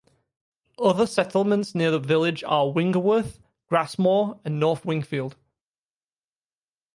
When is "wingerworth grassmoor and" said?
2.71-4.59